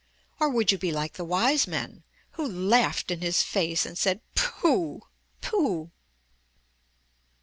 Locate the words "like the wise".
0.91-1.67